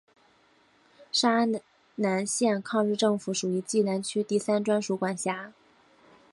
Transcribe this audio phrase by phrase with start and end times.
[1.11, 1.45] 沙
[1.93, 5.53] 南县抗日政府属于冀南区第三专署管辖。